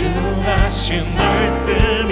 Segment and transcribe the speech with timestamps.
[0.00, 2.09] 주하신 말씀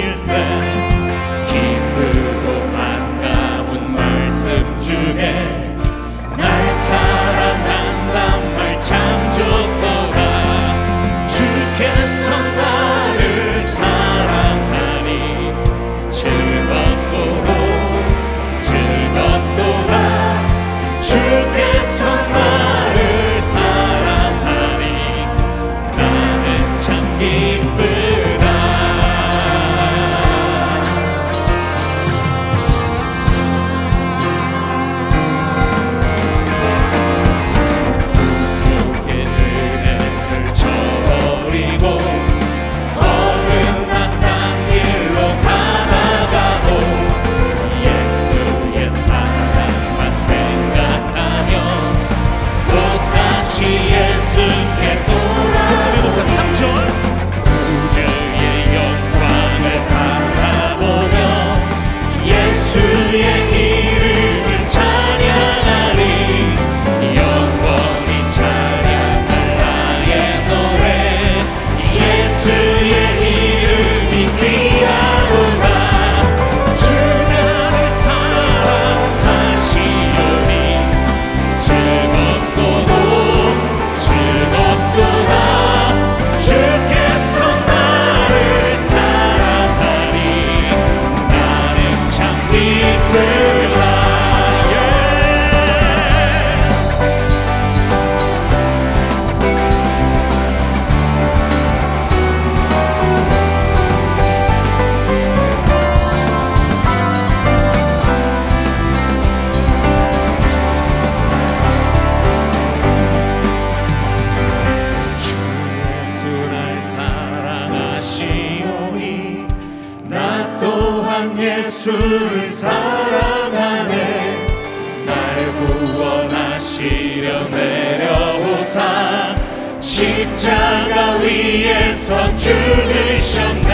[129.99, 133.68] 십자가 위에서 죽으셨네.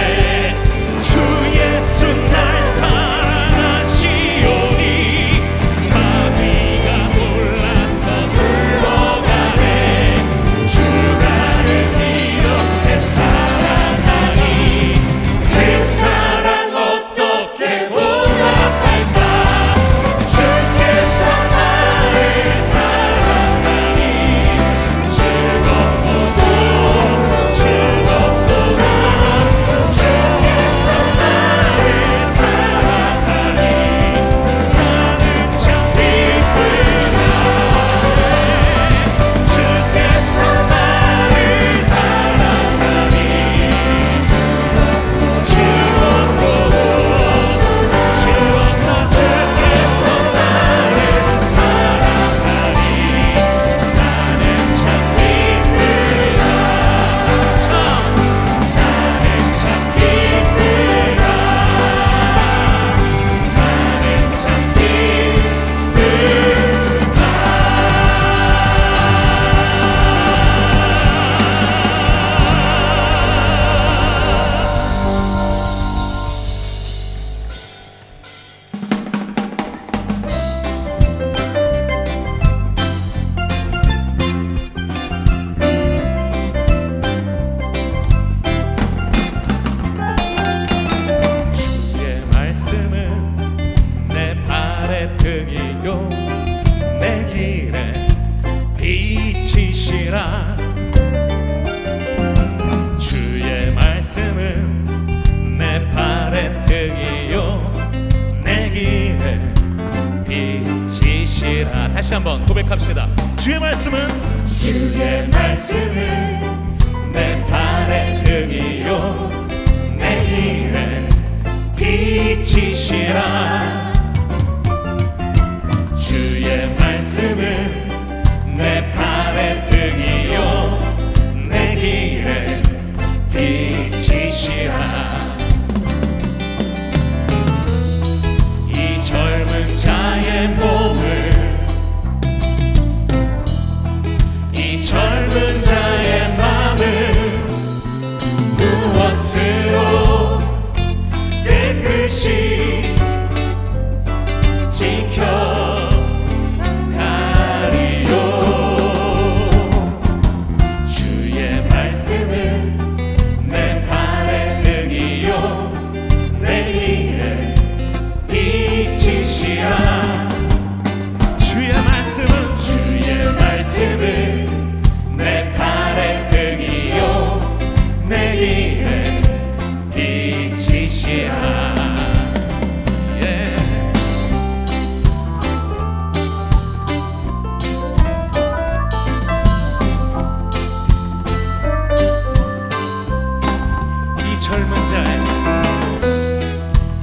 [194.36, 195.22] 이 젊은 자의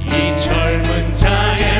[0.05, 1.72] 이 젊은 자의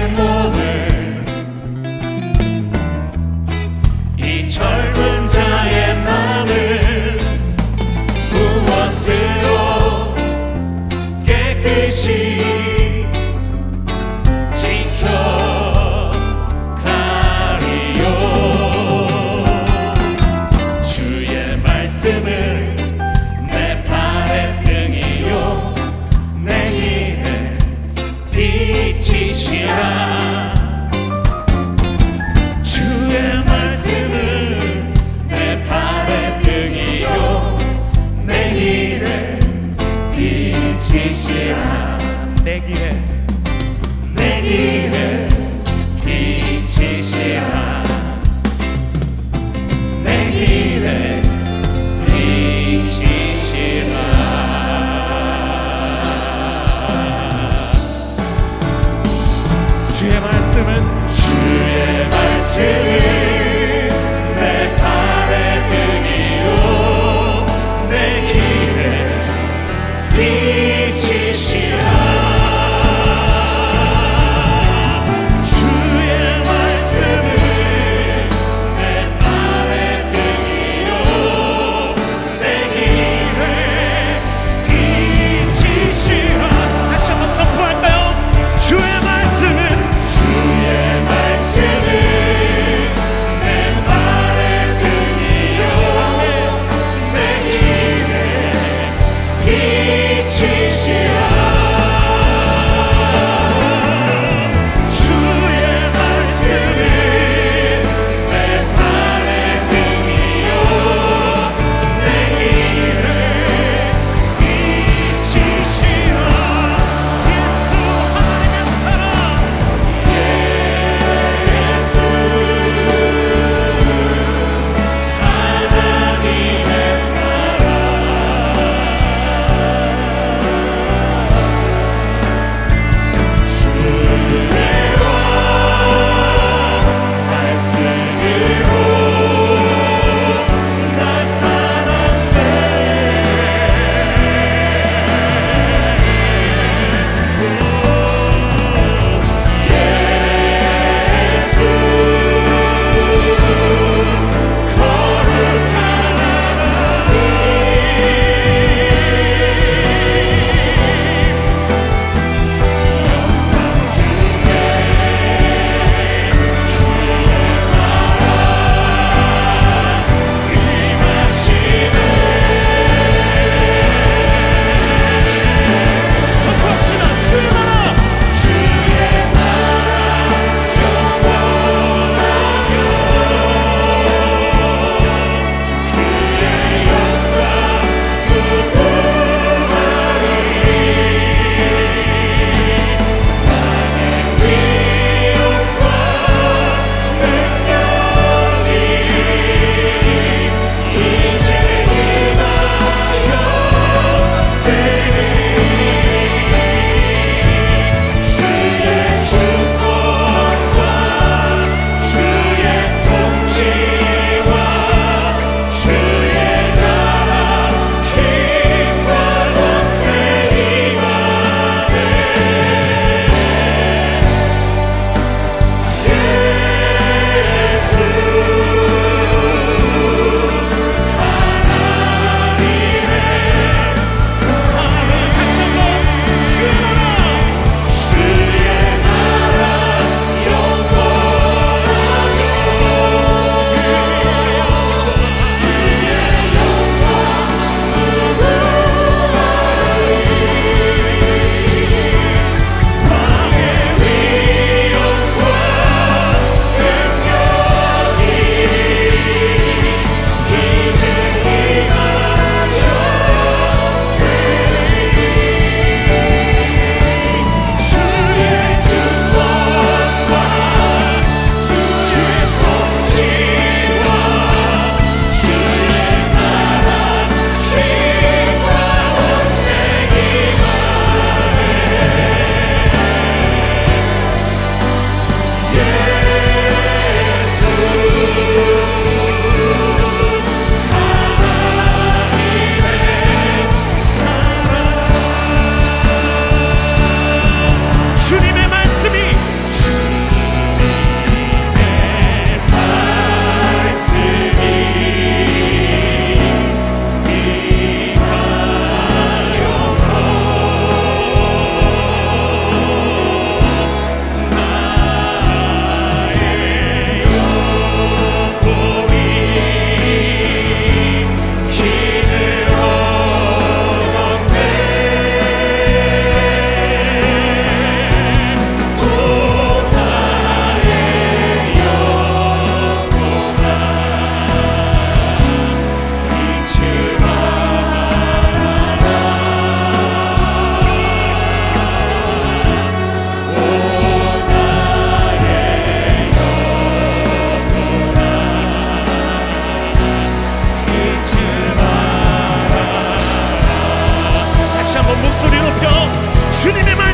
[356.63, 357.12] 群里面吗？